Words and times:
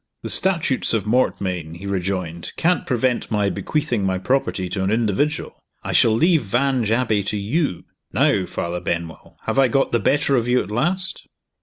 "The 0.23 0.29
Statutes 0.29 0.95
of 0.95 1.05
Mortmain," 1.05 1.75
he 1.75 1.85
rejoined, 1.85 2.53
"can't 2.57 2.87
prevent 2.87 3.29
my 3.29 3.51
bequeathing 3.51 4.03
my 4.03 4.17
property 4.17 4.67
to 4.69 4.83
an 4.83 4.89
individual. 4.89 5.63
I 5.83 5.91
shall 5.91 6.13
leave 6.13 6.41
Vange 6.41 6.89
Abbey 6.91 7.21
to 7.25 7.37
You. 7.37 7.83
Now, 8.11 8.47
Father 8.47 8.79
Benwell! 8.79 9.37
have 9.43 9.59
I 9.59 9.67
got 9.67 9.91
the 9.91 9.99
better 9.99 10.35
of 10.35 10.47
you 10.47 10.59
at 10.63 10.71
last?" 10.71 11.27